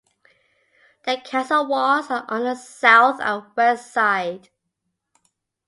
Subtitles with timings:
[1.05, 4.49] The castle walls are on the south and west side.